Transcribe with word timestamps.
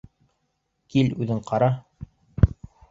Кил, 0.95 1.13
үҙең 1.25 1.45
ҡара! 1.53 1.71